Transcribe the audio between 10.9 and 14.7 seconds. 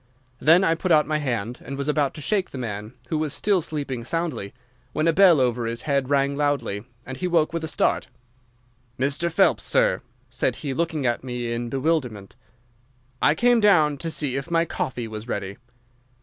at me in bewilderment. "'I came down to see if my